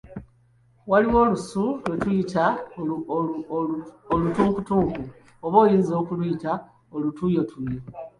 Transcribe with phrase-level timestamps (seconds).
[0.89, 2.45] Waliwo olusu lwe tuyita
[4.13, 5.03] "olutunkutunku",
[5.45, 6.51] oba oyinza okuluyita
[6.95, 7.81] olutuuyotuuyo.